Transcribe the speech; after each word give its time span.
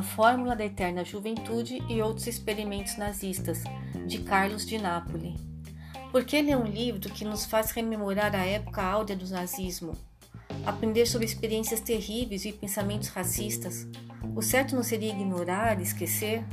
A 0.00 0.02
Fórmula 0.02 0.56
da 0.56 0.64
Eterna 0.64 1.04
Juventude 1.04 1.78
e 1.86 2.00
Outros 2.00 2.26
Experimentos 2.26 2.96
Nazistas, 2.96 3.62
de 4.06 4.20
Carlos 4.20 4.64
de 4.64 4.78
Nápoles. 4.78 5.38
Porque 6.10 6.36
ele 6.36 6.50
é 6.50 6.56
um 6.56 6.64
livro 6.64 7.10
que 7.10 7.22
nos 7.22 7.44
faz 7.44 7.70
rememorar 7.70 8.34
a 8.34 8.46
época 8.46 8.82
áurea 8.82 9.14
do 9.14 9.28
nazismo, 9.28 9.92
aprender 10.64 11.04
sobre 11.04 11.26
experiências 11.26 11.80
terríveis 11.80 12.46
e 12.46 12.52
pensamentos 12.52 13.08
racistas. 13.08 13.86
O 14.34 14.40
certo 14.40 14.74
não 14.74 14.82
seria 14.82 15.12
ignorar, 15.12 15.78
esquecer? 15.82 16.46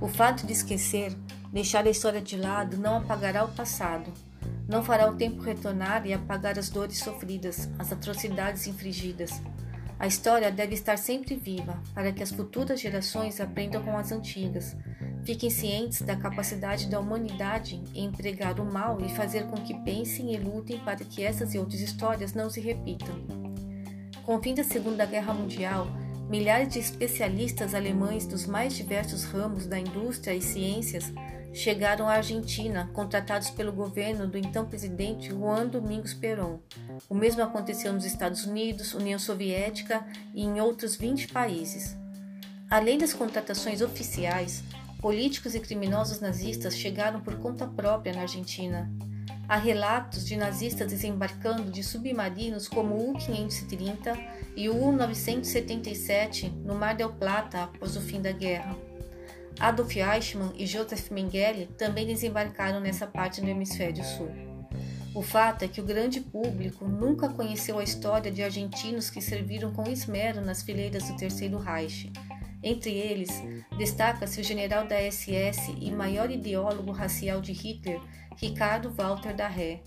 O 0.00 0.06
fato 0.06 0.46
de 0.46 0.52
esquecer, 0.52 1.12
deixar 1.52 1.84
a 1.84 1.90
história 1.90 2.20
de 2.20 2.36
lado, 2.36 2.76
não 2.76 2.98
apagará 2.98 3.44
o 3.44 3.52
passado. 3.52 4.14
Não 4.68 4.84
fará 4.84 5.10
o 5.10 5.16
tempo 5.16 5.42
retornar 5.42 6.06
e 6.06 6.12
apagar 6.12 6.56
as 6.56 6.70
dores 6.70 6.98
sofridas, 6.98 7.68
as 7.76 7.90
atrocidades 7.90 8.68
infligidas. 8.68 9.42
A 9.98 10.06
história 10.06 10.52
deve 10.52 10.74
estar 10.74 10.96
sempre 10.96 11.34
viva, 11.34 11.82
para 11.92 12.12
que 12.12 12.22
as 12.22 12.30
futuras 12.30 12.80
gerações 12.80 13.40
aprendam 13.40 13.82
com 13.82 13.96
as 13.96 14.12
antigas. 14.12 14.76
Fiquem 15.24 15.50
cientes 15.50 16.02
da 16.02 16.14
capacidade 16.14 16.88
da 16.88 17.00
humanidade 17.00 17.82
em 17.94 18.04
empregar 18.04 18.60
o 18.60 18.64
mal 18.64 19.00
e 19.00 19.08
fazer 19.08 19.46
com 19.46 19.56
que 19.56 19.74
pensem 19.82 20.32
e 20.32 20.36
lutem 20.36 20.78
para 20.78 21.04
que 21.04 21.24
essas 21.24 21.52
e 21.52 21.58
outras 21.58 21.80
histórias 21.80 22.32
não 22.32 22.48
se 22.48 22.60
repitam. 22.60 23.14
Com 24.24 24.36
o 24.36 24.42
fim 24.42 24.54
da 24.54 24.62
Segunda 24.62 25.04
Guerra 25.04 25.34
Mundial, 25.34 25.88
milhares 26.28 26.72
de 26.72 26.78
especialistas 26.78 27.74
alemães 27.74 28.24
dos 28.24 28.46
mais 28.46 28.74
diversos 28.74 29.24
ramos 29.24 29.66
da 29.66 29.80
indústria 29.80 30.34
e 30.34 30.40
ciências 30.40 31.12
chegaram 31.52 32.08
à 32.08 32.14
Argentina, 32.14 32.90
contratados 32.92 33.50
pelo 33.50 33.72
governo 33.72 34.26
do 34.26 34.38
então 34.38 34.66
presidente 34.66 35.30
Juan 35.30 35.66
Domingos 35.66 36.14
Perón. 36.14 36.58
O 37.08 37.14
mesmo 37.14 37.42
aconteceu 37.42 37.92
nos 37.92 38.04
Estados 38.04 38.44
Unidos, 38.44 38.94
União 38.94 39.18
Soviética 39.18 40.06
e 40.34 40.44
em 40.44 40.60
outros 40.60 40.96
20 40.96 41.28
países. 41.28 41.96
Além 42.70 42.98
das 42.98 43.14
contratações 43.14 43.80
oficiais, 43.80 44.62
políticos 45.00 45.54
e 45.54 45.60
criminosos 45.60 46.20
nazistas 46.20 46.76
chegaram 46.76 47.20
por 47.20 47.36
conta 47.36 47.66
própria 47.66 48.12
na 48.12 48.22
Argentina. 48.22 48.90
Há 49.48 49.56
relatos 49.56 50.26
de 50.26 50.36
nazistas 50.36 50.88
desembarcando 50.88 51.70
de 51.70 51.82
submarinos 51.82 52.68
como 52.68 52.94
o 52.94 53.10
U-530 53.12 54.18
e 54.54 54.68
o 54.68 54.76
U-977 54.76 56.52
no 56.64 56.74
Mar 56.74 56.94
del 56.94 57.12
Plata 57.14 57.62
após 57.62 57.96
o 57.96 58.00
fim 58.00 58.20
da 58.20 58.32
guerra. 58.32 58.87
Adolf 59.60 59.96
Eichmann 59.96 60.52
e 60.56 60.66
Joseph 60.66 61.10
Mengele 61.10 61.66
também 61.78 62.06
desembarcaram 62.06 62.80
nessa 62.80 63.06
parte 63.06 63.40
do 63.40 63.48
hemisfério 63.48 64.04
sul. 64.04 64.30
O 65.14 65.22
fato 65.22 65.64
é 65.64 65.68
que 65.68 65.80
o 65.80 65.84
grande 65.84 66.20
público 66.20 66.86
nunca 66.86 67.28
conheceu 67.28 67.78
a 67.78 67.82
história 67.82 68.30
de 68.30 68.42
argentinos 68.42 69.10
que 69.10 69.20
serviram 69.20 69.72
com 69.72 69.90
esmero 69.90 70.40
nas 70.40 70.62
fileiras 70.62 71.08
do 71.08 71.16
Terceiro 71.16 71.58
Reich. 71.58 72.12
Entre 72.62 72.92
eles, 72.92 73.30
destaca-se 73.76 74.40
o 74.40 74.44
general 74.44 74.86
da 74.86 74.96
SS 75.00 75.74
e 75.80 75.90
maior 75.90 76.30
ideólogo 76.30 76.92
racial 76.92 77.40
de 77.40 77.52
Hitler, 77.52 78.00
Ricardo 78.36 78.90
Walter 78.90 79.34
da 79.34 79.48
Ré, 79.48 79.82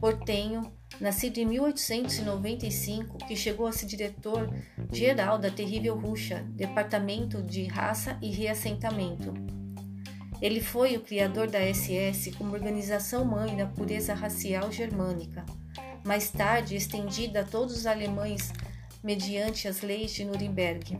portenho, 0.00 0.72
nascido 0.98 1.38
em 1.38 1.46
1895, 1.46 3.18
que 3.18 3.36
chegou 3.36 3.66
a 3.66 3.72
ser 3.72 3.86
diretor-geral 3.86 5.38
da 5.38 5.50
terrível 5.50 5.96
Rússia, 5.96 6.44
Departamento 6.50 7.42
de 7.42 7.64
Raça 7.64 8.18
e 8.20 8.30
Reassentamento. 8.30 9.32
Ele 10.40 10.60
foi 10.60 10.96
o 10.96 11.00
criador 11.00 11.50
da 11.50 11.60
SS 11.60 12.32
como 12.32 12.54
organização 12.54 13.24
mãe 13.24 13.56
da 13.56 13.66
pureza 13.66 14.14
racial 14.14 14.72
germânica, 14.72 15.44
mais 16.04 16.30
tarde 16.30 16.76
estendida 16.76 17.40
a 17.40 17.44
todos 17.44 17.76
os 17.76 17.86
alemães 17.86 18.50
mediante 19.04 19.68
as 19.68 19.82
leis 19.82 20.12
de 20.12 20.24
Nuremberg. 20.24 20.98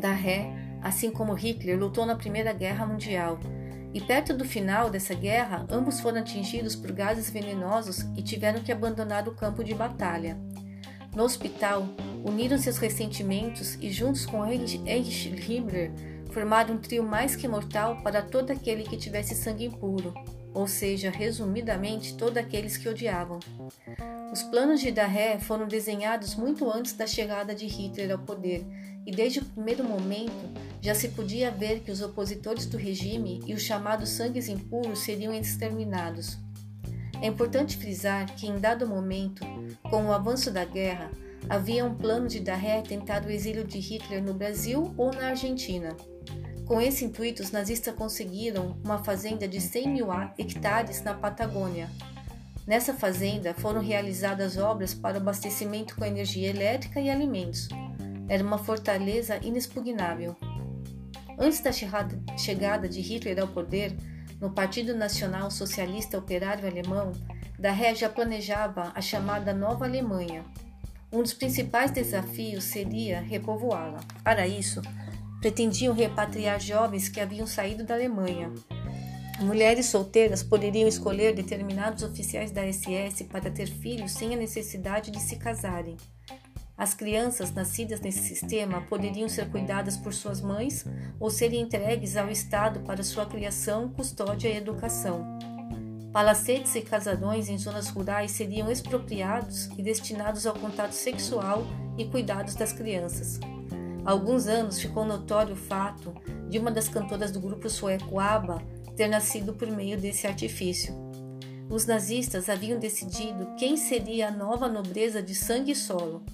Da 0.00 0.12
Ré, 0.12 0.50
assim 0.82 1.10
como 1.10 1.32
Hitler, 1.32 1.78
lutou 1.78 2.04
na 2.04 2.16
Primeira 2.16 2.52
Guerra 2.52 2.86
Mundial 2.86 3.38
e 3.94 4.00
perto 4.00 4.34
do 4.34 4.44
final 4.44 4.90
dessa 4.90 5.14
guerra, 5.14 5.64
ambos 5.70 6.00
foram 6.00 6.18
atingidos 6.18 6.74
por 6.74 6.90
gases 6.90 7.30
venenosos 7.30 8.00
e 8.16 8.22
tiveram 8.22 8.60
que 8.60 8.72
abandonar 8.72 9.28
o 9.28 9.34
campo 9.34 9.62
de 9.62 9.72
batalha. 9.72 10.36
No 11.14 11.22
hospital, 11.22 11.86
uniram 12.24 12.58
seus 12.58 12.76
ressentimentos 12.76 13.78
e, 13.80 13.92
juntos 13.92 14.26
com 14.26 14.44
Heinrich 14.44 15.28
Himmler, 15.48 15.92
formaram 16.32 16.74
um 16.74 16.78
trio 16.78 17.04
mais 17.04 17.36
que 17.36 17.46
mortal 17.46 18.02
para 18.02 18.20
todo 18.20 18.50
aquele 18.50 18.82
que 18.82 18.96
tivesse 18.96 19.36
sangue 19.36 19.66
impuro, 19.66 20.12
ou 20.52 20.66
seja, 20.66 21.08
resumidamente, 21.08 22.16
todos 22.16 22.36
aqueles 22.36 22.76
que 22.76 22.88
odiavam. 22.88 23.38
Os 24.32 24.42
planos 24.42 24.80
de 24.80 24.90
Darré 24.90 25.38
foram 25.38 25.68
desenhados 25.68 26.34
muito 26.34 26.68
antes 26.68 26.94
da 26.94 27.06
chegada 27.06 27.54
de 27.54 27.66
Hitler 27.66 28.10
ao 28.10 28.18
poder 28.18 28.66
e 29.06 29.12
desde 29.12 29.38
o 29.38 29.44
primeiro 29.44 29.84
momento 29.84 30.52
já 30.84 30.94
se 30.94 31.08
podia 31.08 31.50
ver 31.50 31.80
que 31.80 31.90
os 31.90 32.02
opositores 32.02 32.66
do 32.66 32.76
regime 32.76 33.40
e 33.46 33.54
os 33.54 33.62
chamados 33.62 34.10
sangues 34.10 34.50
impuros 34.50 34.98
seriam 34.98 35.32
exterminados. 35.32 36.36
É 37.22 37.26
importante 37.26 37.78
frisar 37.78 38.26
que, 38.36 38.46
em 38.46 38.58
dado 38.58 38.86
momento, 38.86 39.42
com 39.88 40.04
o 40.04 40.12
avanço 40.12 40.50
da 40.50 40.62
guerra, 40.62 41.10
havia 41.48 41.86
um 41.86 41.94
plano 41.94 42.28
de 42.28 42.38
Darré 42.38 42.82
tentar 42.82 43.24
o 43.24 43.30
exílio 43.30 43.64
de 43.64 43.78
Hitler 43.78 44.22
no 44.22 44.34
Brasil 44.34 44.92
ou 44.98 45.10
na 45.10 45.28
Argentina. 45.28 45.96
Com 46.66 46.78
esse 46.78 47.02
intuito, 47.06 47.42
os 47.42 47.50
nazistas 47.50 47.94
conseguiram 47.94 48.76
uma 48.84 49.02
fazenda 49.02 49.48
de 49.48 49.62
100 49.62 49.88
mil 49.88 50.08
hectares 50.36 51.02
na 51.02 51.14
Patagônia. 51.14 51.90
Nessa 52.66 52.92
fazenda 52.92 53.54
foram 53.54 53.80
realizadas 53.80 54.58
obras 54.58 54.92
para 54.92 55.16
abastecimento 55.16 55.96
com 55.96 56.04
energia 56.04 56.50
elétrica 56.50 57.00
e 57.00 57.08
alimentos, 57.08 57.68
era 58.28 58.42
uma 58.42 58.58
fortaleza 58.58 59.38
inexpugnável. 59.42 60.36
Antes 61.38 61.60
da 61.60 61.72
chegada 61.72 62.88
de 62.88 63.00
Hitler 63.00 63.40
ao 63.40 63.48
poder, 63.48 63.96
no 64.40 64.50
Partido 64.50 64.94
Nacional 64.94 65.50
Socialista 65.50 66.18
Operário 66.18 66.66
Alemão, 66.66 67.12
Darré 67.58 67.94
já 67.94 68.08
planejava 68.08 68.92
a 68.94 69.00
chamada 69.00 69.54
Nova 69.54 69.84
Alemanha. 69.84 70.44
Um 71.12 71.22
dos 71.22 71.32
principais 71.32 71.90
desafios 71.90 72.64
seria 72.64 73.20
repovoá-la. 73.20 74.00
Para 74.22 74.46
isso, 74.46 74.82
pretendiam 75.40 75.94
repatriar 75.94 76.60
jovens 76.60 77.08
que 77.08 77.20
haviam 77.20 77.46
saído 77.46 77.84
da 77.84 77.94
Alemanha. 77.94 78.52
Mulheres 79.40 79.86
solteiras 79.86 80.42
poderiam 80.42 80.88
escolher 80.88 81.34
determinados 81.34 82.02
oficiais 82.02 82.50
da 82.50 82.66
SS 82.70 83.24
para 83.24 83.50
ter 83.50 83.66
filhos 83.66 84.12
sem 84.12 84.34
a 84.34 84.36
necessidade 84.36 85.10
de 85.10 85.20
se 85.20 85.36
casarem. 85.36 85.96
As 86.76 86.92
crianças 86.92 87.52
nascidas 87.52 88.00
nesse 88.00 88.20
sistema 88.20 88.80
poderiam 88.80 89.28
ser 89.28 89.48
cuidadas 89.48 89.96
por 89.96 90.12
suas 90.12 90.40
mães 90.40 90.84
ou 91.20 91.30
serem 91.30 91.60
entregues 91.60 92.16
ao 92.16 92.28
Estado 92.28 92.80
para 92.80 93.04
sua 93.04 93.24
criação, 93.26 93.88
custódia 93.90 94.48
e 94.48 94.56
educação. 94.56 95.24
Palacetes 96.12 96.74
e 96.74 96.80
casarões 96.80 97.48
em 97.48 97.56
zonas 97.58 97.88
rurais 97.88 98.32
seriam 98.32 98.70
expropriados 98.70 99.66
e 99.78 99.82
destinados 99.82 100.46
ao 100.46 100.54
contato 100.54 100.92
sexual 100.92 101.64
e 101.96 102.06
cuidados 102.06 102.56
das 102.56 102.72
crianças. 102.72 103.38
Há 104.04 104.10
alguns 104.10 104.48
anos 104.48 104.80
ficou 104.80 105.04
notório 105.04 105.54
o 105.54 105.56
fato 105.56 106.12
de 106.48 106.58
uma 106.58 106.72
das 106.72 106.88
cantoras 106.88 107.30
do 107.30 107.40
grupo 107.40 107.70
sueco 107.70 108.18
ABBA 108.18 108.60
ter 108.96 109.08
nascido 109.08 109.54
por 109.54 109.70
meio 109.70 109.98
desse 109.98 110.26
artifício. 110.26 110.92
Os 111.70 111.86
nazistas 111.86 112.48
haviam 112.48 112.78
decidido 112.78 113.54
quem 113.56 113.76
seria 113.76 114.28
a 114.28 114.32
nova 114.32 114.68
nobreza 114.68 115.22
de 115.22 115.34
sangue 115.34 115.72
e 115.72 115.76
solo 115.76 116.24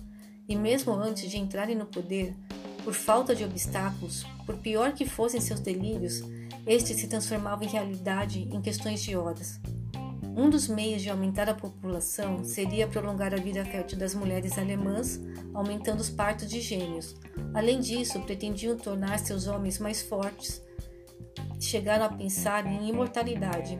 e 0.50 0.56
mesmo 0.56 0.92
antes 0.92 1.30
de 1.30 1.38
entrarem 1.38 1.76
no 1.76 1.86
poder, 1.86 2.34
por 2.82 2.92
falta 2.92 3.36
de 3.36 3.44
obstáculos, 3.44 4.26
por 4.44 4.56
pior 4.56 4.92
que 4.92 5.06
fossem 5.06 5.40
seus 5.40 5.60
delírios, 5.60 6.24
estes 6.66 6.96
se 6.96 7.06
transformavam 7.06 7.64
em 7.64 7.70
realidade 7.70 8.48
em 8.50 8.60
questões 8.60 9.00
de 9.00 9.16
horas. 9.16 9.60
Um 10.36 10.50
dos 10.50 10.66
meios 10.66 11.02
de 11.02 11.08
aumentar 11.08 11.48
a 11.48 11.54
população 11.54 12.42
seria 12.42 12.88
prolongar 12.88 13.32
a 13.32 13.36
vida 13.36 13.64
fértil 13.64 13.97
das 13.97 14.12
mulheres 14.12 14.58
alemãs, 14.58 15.20
aumentando 15.54 16.00
os 16.00 16.10
partos 16.10 16.48
de 16.48 16.60
gêmeos. 16.60 17.14
Além 17.54 17.78
disso, 17.78 18.20
pretendiam 18.22 18.76
tornar 18.76 19.20
seus 19.20 19.46
homens 19.46 19.78
mais 19.78 20.03
fortes. 20.03 20.60
Chegaram 21.60 22.06
a 22.06 22.08
pensar 22.08 22.66
em 22.66 22.88
imortalidade. 22.88 23.78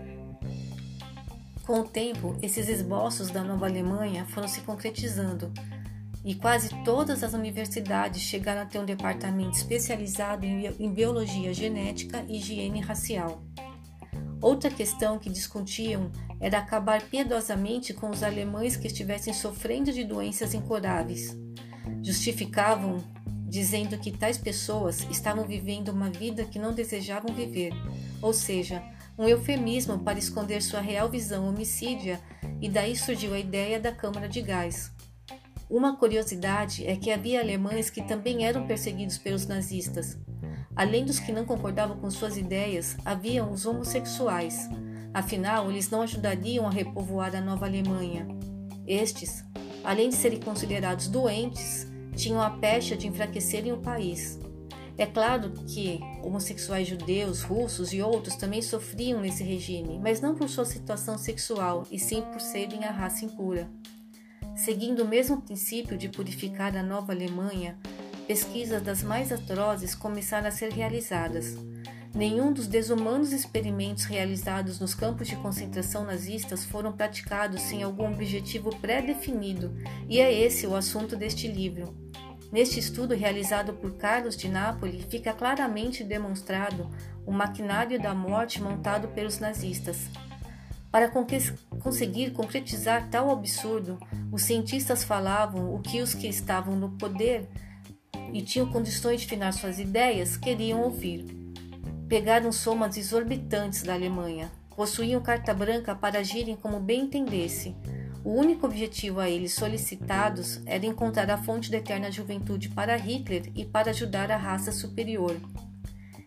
Com 1.67 1.81
o 1.81 1.85
tempo, 1.85 2.37
esses 2.41 2.69
esboços 2.69 3.31
da 3.31 3.43
nova 3.43 3.67
Alemanha 3.67 4.25
foram 4.27 4.47
se 4.47 4.61
concretizando 4.61 5.53
e 6.25 6.35
quase 6.35 6.69
todas 6.85 7.25
as 7.25 7.33
universidades 7.33 8.21
chegaram 8.23 8.63
a 8.63 8.67
ter 8.67 8.79
um 8.79 8.85
departamento 8.85 9.57
especializado 9.57 10.45
em 10.45 10.93
biologia 10.93 11.53
genética 11.55 12.25
e 12.29 12.37
higiene 12.37 12.81
racial. 12.81 13.43
Outra 14.41 14.71
questão 14.71 15.19
que 15.19 15.29
discutiam 15.29 16.11
era 16.41 16.59
acabar 16.59 17.03
piedosamente 17.03 17.93
com 17.93 18.09
os 18.09 18.23
alemães 18.23 18.77
que 18.77 18.87
estivessem 18.87 19.35
sofrendo 19.35 19.93
de 19.93 20.03
doenças 20.05 20.55
incuráveis. 20.55 21.37
Justificavam 22.03 23.05
dizendo 23.47 23.99
que 23.99 24.17
tais 24.17 24.39
pessoas 24.39 25.07
estavam 25.11 25.45
vivendo 25.45 25.89
uma 25.89 26.09
vida 26.09 26.45
que 26.45 26.59
não 26.59 26.73
desejavam 26.73 27.35
viver, 27.35 27.73
ou 28.23 28.33
seja, 28.33 28.83
um 29.19 29.29
eufemismo 29.29 29.99
para 29.99 30.19
esconder 30.19 30.63
sua 30.63 30.81
real 30.81 31.11
visão 31.11 31.49
homicídia, 31.49 32.21
e 32.63 32.69
daí 32.69 32.97
surgiu 32.97 33.35
a 33.35 33.39
ideia 33.39 33.79
da 33.81 33.93
câmara 33.93 34.29
de 34.29 34.41
gás. 34.41 34.93
Uma 35.71 35.97
curiosidade 35.97 36.85
é 36.85 36.97
que 36.97 37.13
havia 37.13 37.41
alemães 37.41 37.89
que 37.89 38.03
também 38.03 38.45
eram 38.45 38.67
perseguidos 38.67 39.17
pelos 39.19 39.47
nazistas. 39.47 40.19
Além 40.75 41.05
dos 41.05 41.21
que 41.21 41.31
não 41.31 41.45
concordavam 41.45 41.97
com 41.97 42.11
suas 42.11 42.37
ideias, 42.37 42.97
haviam 43.05 43.53
os 43.53 43.65
homossexuais. 43.65 44.69
Afinal, 45.15 45.71
eles 45.71 45.89
não 45.89 46.03
ajudariam 46.03 46.67
a 46.67 46.71
repovoar 46.71 47.37
a 47.37 47.41
Nova 47.41 47.67
Alemanha. 47.67 48.27
Estes, 48.85 49.45
além 49.85 50.09
de 50.09 50.17
serem 50.17 50.41
considerados 50.41 51.07
doentes, 51.07 51.87
tinham 52.17 52.43
a 52.43 52.51
pecha 52.51 52.97
de 52.97 53.07
enfraquecerem 53.07 53.73
o 53.73 53.79
país. 53.79 54.41
É 54.99 55.07
claro 55.07 55.53
que 55.69 56.01
homossexuais 56.25 56.89
judeus, 56.89 57.43
russos 57.43 57.93
e 57.93 58.03
outros 58.03 58.35
também 58.35 58.61
sofriam 58.61 59.21
nesse 59.21 59.45
regime, 59.45 60.01
mas 60.03 60.21
não 60.21 60.35
por 60.35 60.49
sua 60.49 60.65
situação 60.65 61.17
sexual, 61.17 61.87
e 61.93 61.99
sim 61.99 62.23
por 62.33 62.41
serem 62.41 62.85
a 62.85 62.91
raça 62.91 63.25
impura. 63.25 63.71
Seguindo 64.65 65.05
o 65.05 65.09
mesmo 65.09 65.41
princípio 65.41 65.97
de 65.97 66.11
purificar 66.11 66.77
a 66.77 66.83
Nova 66.83 67.13
Alemanha, 67.13 67.79
pesquisas 68.27 68.83
das 68.83 69.03
mais 69.03 69.33
atrozes 69.33 69.95
começaram 69.95 70.49
a 70.49 70.51
ser 70.51 70.71
realizadas. 70.71 71.57
Nenhum 72.15 72.53
dos 72.53 72.67
desumanos 72.67 73.33
experimentos 73.33 74.05
realizados 74.05 74.79
nos 74.79 74.95
campos 74.95 75.29
de 75.29 75.37
concentração 75.37 76.05
nazistas 76.05 76.63
foram 76.63 76.93
praticados 76.93 77.63
sem 77.63 77.83
algum 77.83 78.13
objetivo 78.13 78.69
pré-definido, 78.77 79.75
e 80.07 80.21
é 80.21 80.31
esse 80.31 80.67
o 80.67 80.77
assunto 80.77 81.17
deste 81.17 81.49
livro. 81.49 81.95
Neste 82.53 82.79
estudo 82.79 83.15
realizado 83.15 83.73
por 83.73 83.95
Carlos 83.95 84.37
de 84.37 84.47
Nápoles, 84.47 85.07
fica 85.07 85.33
claramente 85.33 86.05
demonstrado 86.05 86.91
o 87.25 87.33
maquinário 87.33 87.99
da 87.99 88.15
morte 88.15 88.61
montado 88.61 89.09
pelos 89.09 89.39
nazistas. 89.39 90.11
Para 90.91 91.09
conseguir 91.79 92.33
concretizar 92.33 93.09
tal 93.11 93.31
absurdo, 93.31 93.99
os 94.33 94.43
cientistas 94.43 95.05
falavam 95.05 95.73
o 95.73 95.81
que 95.81 96.01
os 96.01 96.15
que 96.15 96.27
estavam 96.27 96.75
no 96.75 96.91
poder 96.91 97.49
e 98.33 98.43
tinham 98.43 98.71
condições 98.71 99.21
de 99.21 99.27
finar 99.29 99.53
suas 99.53 99.79
ideias 99.79 100.37
queriam 100.37 100.83
ouvir. 100.83 101.27
Pegaram 102.09 102.51
somas 102.51 102.97
exorbitantes 102.97 103.85
da 103.85 103.95
Alemanha, 103.95 104.51
possuíam 104.75 105.21
carta 105.21 105.55
branca 105.55 105.95
para 105.95 106.19
agirem 106.19 106.57
como 106.57 106.81
bem 106.81 107.03
entendesse. 107.03 107.77
O 108.25 108.33
único 108.33 108.67
objetivo 108.67 109.21
a 109.21 109.31
eles 109.31 109.55
solicitados 109.55 110.61
era 110.67 110.85
encontrar 110.85 111.31
a 111.31 111.39
fonte 111.39 111.71
da 111.71 111.79
eterna 111.79 112.11
juventude 112.11 112.69
para 112.69 112.97
Hitler 112.97 113.51
e 113.55 113.65
para 113.65 113.91
ajudar 113.91 114.31
a 114.31 114.37
raça 114.37 114.73
superior. 114.73 115.37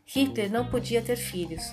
Hitler 0.05 0.51
não 0.51 0.67
podia 0.67 1.01
ter 1.01 1.17
filhos, 1.17 1.63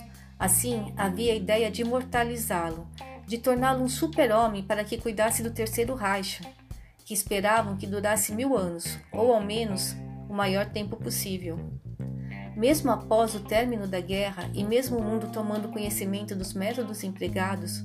Assim, 0.40 0.94
havia 0.96 1.34
a 1.34 1.36
ideia 1.36 1.70
de 1.70 1.82
imortalizá-lo, 1.82 2.88
de 3.26 3.36
torná-lo 3.36 3.84
um 3.84 3.88
super-homem 3.90 4.62
para 4.62 4.82
que 4.82 4.96
cuidasse 4.96 5.42
do 5.42 5.50
terceiro 5.50 5.94
Reich, 5.94 6.40
que 7.04 7.12
esperavam 7.12 7.76
que 7.76 7.86
durasse 7.86 8.34
mil 8.34 8.56
anos, 8.56 8.98
ou 9.12 9.34
ao 9.34 9.42
menos 9.42 9.94
o 10.30 10.32
maior 10.32 10.64
tempo 10.64 10.96
possível. 10.96 11.58
Mesmo 12.56 12.90
após 12.90 13.34
o 13.34 13.40
término 13.40 13.86
da 13.86 14.00
guerra 14.00 14.50
e 14.54 14.64
mesmo 14.64 14.96
o 14.96 15.04
mundo 15.04 15.30
tomando 15.30 15.68
conhecimento 15.68 16.34
dos 16.34 16.54
métodos 16.54 17.04
empregados, 17.04 17.84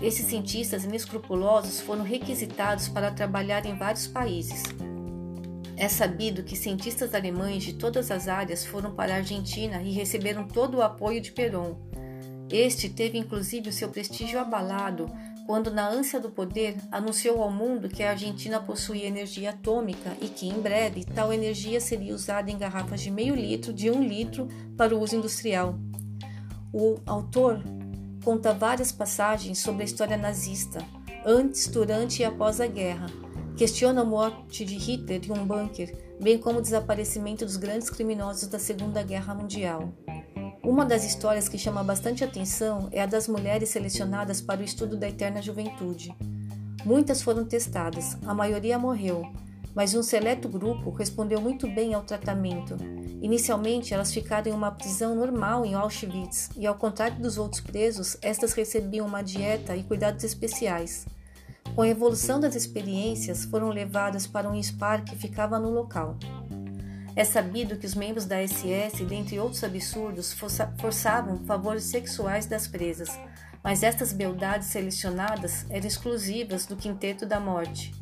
esses 0.00 0.26
cientistas 0.26 0.84
inescrupulosos 0.84 1.80
foram 1.80 2.04
requisitados 2.04 2.88
para 2.88 3.10
trabalhar 3.10 3.66
em 3.66 3.76
vários 3.76 4.06
países. 4.06 4.62
É 5.76 5.88
sabido 5.88 6.44
que 6.44 6.56
cientistas 6.56 7.14
alemães 7.14 7.62
de 7.62 7.74
todas 7.74 8.10
as 8.10 8.28
áreas 8.28 8.64
foram 8.64 8.94
para 8.94 9.14
a 9.14 9.16
Argentina 9.16 9.82
e 9.82 9.90
receberam 9.90 10.46
todo 10.46 10.78
o 10.78 10.82
apoio 10.82 11.20
de 11.20 11.32
Perón. 11.32 11.76
Este 12.50 12.88
teve 12.88 13.18
inclusive 13.18 13.70
o 13.70 13.72
seu 13.72 13.88
prestígio 13.88 14.38
abalado 14.38 15.10
quando, 15.46 15.70
na 15.70 15.86
ânsia 15.88 16.18
do 16.18 16.30
poder, 16.30 16.76
anunciou 16.90 17.42
ao 17.42 17.50
mundo 17.50 17.88
que 17.88 18.02
a 18.02 18.10
Argentina 18.10 18.60
possuía 18.60 19.06
energia 19.06 19.50
atômica 19.50 20.16
e 20.20 20.28
que, 20.28 20.48
em 20.48 20.60
breve, 20.60 21.04
tal 21.04 21.32
energia 21.32 21.80
seria 21.80 22.14
usada 22.14 22.50
em 22.50 22.56
garrafas 22.56 23.00
de 23.00 23.10
meio 23.10 23.34
litro 23.34 23.72
de 23.72 23.90
um 23.90 24.02
litro 24.02 24.48
para 24.76 24.94
o 24.94 25.00
uso 25.00 25.16
industrial. 25.16 25.78
O 26.72 26.98
autor 27.04 27.62
conta 28.24 28.54
várias 28.54 28.90
passagens 28.90 29.58
sobre 29.58 29.82
a 29.82 29.84
história 29.84 30.16
nazista, 30.16 30.82
antes, 31.26 31.66
durante 31.66 32.22
e 32.22 32.24
após 32.24 32.58
a 32.58 32.66
guerra, 32.66 33.06
Questiona 33.56 34.00
a 34.00 34.04
morte 34.04 34.64
de 34.64 34.74
Hitler 34.74 35.20
em 35.24 35.30
um 35.30 35.46
bunker, 35.46 35.96
bem 36.20 36.36
como 36.36 36.58
o 36.58 36.62
desaparecimento 36.62 37.44
dos 37.44 37.56
grandes 37.56 37.88
criminosos 37.88 38.48
da 38.48 38.58
Segunda 38.58 39.00
Guerra 39.00 39.32
Mundial. 39.32 39.92
Uma 40.60 40.84
das 40.84 41.04
histórias 41.04 41.48
que 41.48 41.56
chama 41.56 41.84
bastante 41.84 42.24
atenção 42.24 42.88
é 42.90 43.00
a 43.00 43.06
das 43.06 43.28
mulheres 43.28 43.68
selecionadas 43.68 44.40
para 44.40 44.60
o 44.60 44.64
estudo 44.64 44.96
da 44.96 45.08
eterna 45.08 45.40
juventude. 45.40 46.12
Muitas 46.84 47.22
foram 47.22 47.44
testadas, 47.44 48.18
a 48.26 48.34
maioria 48.34 48.76
morreu, 48.76 49.24
mas 49.72 49.94
um 49.94 50.02
seleto 50.02 50.48
grupo 50.48 50.90
respondeu 50.90 51.40
muito 51.40 51.68
bem 51.68 51.94
ao 51.94 52.02
tratamento. 52.02 52.76
Inicialmente, 53.22 53.94
elas 53.94 54.12
ficaram 54.12 54.50
em 54.50 54.54
uma 54.54 54.72
prisão 54.72 55.14
normal 55.14 55.64
em 55.64 55.74
Auschwitz, 55.74 56.50
e 56.56 56.66
ao 56.66 56.74
contrário 56.74 57.20
dos 57.20 57.38
outros 57.38 57.60
presos, 57.60 58.16
estas 58.20 58.52
recebiam 58.52 59.06
uma 59.06 59.22
dieta 59.22 59.76
e 59.76 59.84
cuidados 59.84 60.24
especiais. 60.24 61.06
Com 61.74 61.82
a 61.82 61.88
evolução 61.88 62.38
das 62.38 62.54
experiências, 62.54 63.44
foram 63.44 63.68
levadas 63.70 64.28
para 64.28 64.48
um 64.48 64.62
spa 64.62 65.00
que 65.00 65.16
ficava 65.16 65.58
no 65.58 65.70
local. 65.70 66.16
É 67.16 67.24
sabido 67.24 67.76
que 67.76 67.86
os 67.86 67.96
membros 67.96 68.26
da 68.26 68.36
SS, 68.46 69.04
dentre 69.04 69.40
outros 69.40 69.64
absurdos, 69.64 70.32
forçavam 70.78 71.44
favores 71.44 71.84
sexuais 71.84 72.46
das 72.46 72.68
presas, 72.68 73.08
mas 73.62 73.82
estas 73.82 74.12
beldades 74.12 74.68
selecionadas 74.68 75.66
eram 75.68 75.86
exclusivas 75.86 76.64
do 76.64 76.76
Quinteto 76.76 77.26
da 77.26 77.40
Morte. 77.40 77.92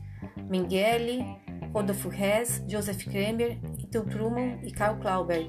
Mengele, 0.50 1.24
Rodolfo 1.72 2.12
Hess, 2.12 2.62
Joseph 2.68 3.04
Kramer, 3.04 3.58
Ethel 3.82 4.04
Truman 4.04 4.60
e 4.64 4.70
Karl 4.70 4.98
Klauberg. 4.98 5.48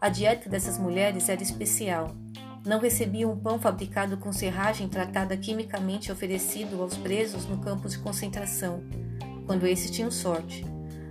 A 0.00 0.08
dieta 0.08 0.48
dessas 0.48 0.78
mulheres 0.78 1.28
era 1.28 1.42
especial, 1.42 2.12
não 2.64 2.78
recebiam 2.78 3.32
o 3.32 3.36
pão 3.36 3.58
fabricado 3.58 4.16
com 4.16 4.32
serragem 4.32 4.88
tratada 4.88 5.36
quimicamente 5.36 6.12
oferecido 6.12 6.82
aos 6.82 6.96
presos 6.96 7.46
no 7.46 7.58
campo 7.58 7.88
de 7.88 7.98
concentração, 7.98 8.82
quando 9.46 9.66
esses 9.66 9.90
tinham 9.90 10.10
sorte. 10.10 10.64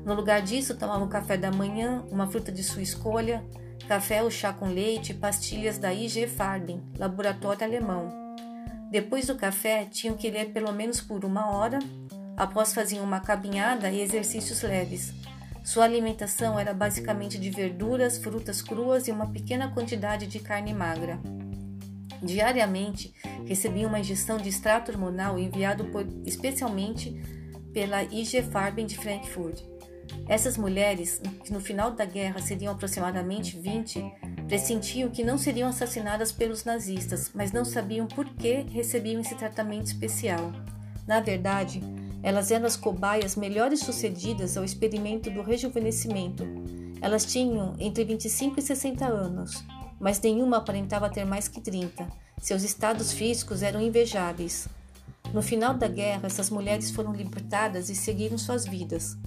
No 0.06 0.14
lugar 0.14 0.42
disso, 0.42 0.78
tomavam 0.78 1.08
café 1.08 1.38
da 1.38 1.52
manhã, 1.52 2.04
uma 2.12 2.28
fruta 2.28 2.52
de 2.52 2.64
sua 2.64 2.82
escolha, 2.82 3.44
café 3.88 4.24
ou 4.24 4.32
chá 4.32 4.54
com 4.54 4.68
leite 4.68 5.12
e 5.12 5.16
pastilhas 5.16 5.78
da 5.78 5.94
IG 5.94 6.28
Farben, 6.28 6.82
laboratório 6.98 7.64
alemão. 7.64 8.10
Depois 8.92 9.28
do 9.28 9.36
café, 9.36 9.86
tinham 9.86 10.16
que 10.16 10.30
ler 10.30 10.52
pelo 10.52 10.72
menos 10.72 11.02
por 11.02 11.26
uma 11.26 11.52
hora, 11.52 11.80
após 12.38 12.74
faziam 12.74 13.04
uma 13.04 13.20
caminhada 13.20 13.90
e 13.92 14.02
exercícios 14.02 14.62
leves. 14.64 15.14
Sua 15.64 15.84
alimentação 15.84 16.60
era 16.60 16.74
basicamente 16.74 17.38
de 17.38 17.50
verduras, 17.50 18.18
frutas 18.18 18.62
cruas 18.62 19.08
e 19.08 19.12
uma 19.12 19.28
pequena 19.28 19.70
quantidade 19.70 20.28
de 20.28 20.40
carne 20.40 20.74
magra. 20.74 21.20
Diariamente, 22.22 23.14
recebia 23.46 23.88
uma 23.88 24.00
injeção 24.00 24.38
de 24.38 24.50
extrato 24.50 24.92
hormonal 24.92 25.40
enviado 25.40 25.86
por, 25.86 26.06
especialmente 26.26 27.22
pela 27.74 28.04
IG 28.04 28.42
Farben 28.44 28.86
de 28.86 28.98
Frankfurt. 28.98 29.62
Essas 30.28 30.58
mulheres, 30.58 31.22
que 31.44 31.54
no 31.54 31.60
final 31.60 31.92
da 31.92 32.06
guerra 32.06 32.42
seriam 32.42 32.74
aproximadamente 32.74 33.58
20, 33.58 34.04
pressentiam 34.48 35.10
que 35.10 35.24
não 35.24 35.38
seriam 35.38 35.70
assassinadas 35.70 36.32
pelos 36.32 36.66
nazistas, 36.66 37.32
mas 37.34 37.52
não 37.52 37.64
sabiam 37.64 38.08
por 38.08 38.26
que 38.26 38.66
recebiam 38.72 39.22
esse 39.22 39.36
tratamento 39.36 39.86
especial. 39.86 40.52
Na 41.08 41.20
verdade, 41.20 41.82
elas 42.22 42.52
eram 42.52 42.66
as 42.66 42.76
cobaias 42.76 43.36
melhores 43.36 43.80
sucedidas 43.80 44.58
ao 44.58 44.64
experimento 44.64 45.30
do 45.30 45.42
rejuvenescimento. 45.42 46.44
Elas 47.02 47.26
tinham 47.26 47.76
entre 47.80 48.04
25 48.04 48.60
e 48.60 48.62
60 48.62 49.06
anos, 49.06 49.64
mas 50.00 50.20
nenhuma 50.20 50.58
aparentava 50.58 51.10
ter 51.10 51.26
mais 51.26 51.48
que 51.48 51.62
30. 51.62 52.08
Seus 52.42 52.64
estados 52.64 53.12
físicos 53.12 53.64
eram 53.64 53.82
invejáveis. 53.82 54.68
No 55.34 55.42
final 55.42 55.74
da 55.74 55.88
guerra, 55.88 56.26
essas 56.26 56.50
mulheres 56.50 56.90
foram 56.90 57.14
libertadas 57.14 57.90
e 57.90 57.96
seguiram 57.96 58.38
suas 58.38 58.66
vidas. 58.66 59.18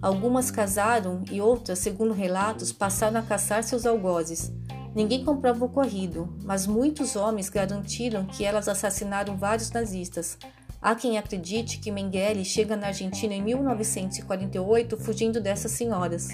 Algumas 0.00 0.50
casaram 0.50 1.22
e 1.30 1.40
outras, 1.40 1.78
segundo 1.80 2.14
relatos, 2.14 2.72
passaram 2.72 3.20
a 3.20 3.22
caçar 3.22 3.62
seus 3.62 3.84
algozes. 3.84 4.50
Ninguém 4.94 5.24
comprova 5.24 5.62
o 5.62 5.68
ocorrido, 5.68 6.34
mas 6.42 6.66
muitos 6.66 7.14
homens 7.14 7.50
garantiram 7.50 8.24
que 8.24 8.44
elas 8.44 8.66
assassinaram 8.66 9.36
vários 9.36 9.70
nazistas. 9.70 10.38
Há 10.82 10.94
quem 10.94 11.18
acredite 11.18 11.78
que 11.78 11.90
Mengele 11.90 12.42
chega 12.42 12.74
na 12.74 12.86
Argentina 12.86 13.34
em 13.34 13.42
1948 13.42 14.96
fugindo 14.96 15.38
dessas 15.38 15.72
senhoras. 15.72 16.28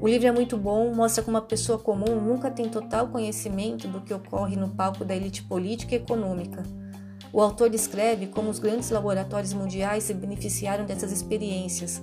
O 0.00 0.06
livro 0.06 0.28
é 0.28 0.30
muito 0.30 0.56
bom, 0.56 0.94
mostra 0.94 1.24
como 1.24 1.36
uma 1.36 1.42
pessoa 1.42 1.76
comum 1.76 2.20
nunca 2.20 2.52
tem 2.52 2.68
total 2.68 3.08
conhecimento 3.08 3.88
do 3.88 4.00
que 4.00 4.14
ocorre 4.14 4.54
no 4.54 4.68
palco 4.68 5.04
da 5.04 5.16
elite 5.16 5.42
política 5.42 5.96
e 5.96 5.98
econômica. 5.98 6.62
O 7.32 7.40
autor 7.40 7.68
descreve 7.68 8.28
como 8.28 8.48
os 8.48 8.60
grandes 8.60 8.90
laboratórios 8.90 9.52
mundiais 9.52 10.04
se 10.04 10.14
beneficiaram 10.14 10.86
dessas 10.86 11.10
experiências, 11.10 12.00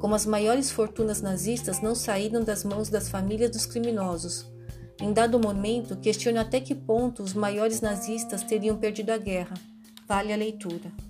como 0.00 0.16
as 0.16 0.26
maiores 0.26 0.72
fortunas 0.72 1.22
nazistas 1.22 1.80
não 1.80 1.94
saíram 1.94 2.42
das 2.42 2.64
mãos 2.64 2.88
das 2.88 3.08
famílias 3.08 3.52
dos 3.52 3.64
criminosos. 3.64 4.44
Em 5.00 5.12
dado 5.12 5.38
momento, 5.38 5.96
questiona 5.96 6.40
até 6.40 6.60
que 6.60 6.74
ponto 6.74 7.22
os 7.22 7.32
maiores 7.32 7.80
nazistas 7.80 8.42
teriam 8.42 8.76
perdido 8.76 9.10
a 9.10 9.18
guerra. 9.18 9.54
Vale 10.06 10.32
a 10.32 10.36
leitura. 10.36 11.07